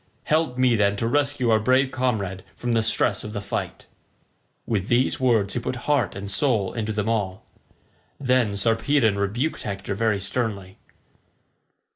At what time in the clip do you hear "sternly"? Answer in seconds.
10.19-10.79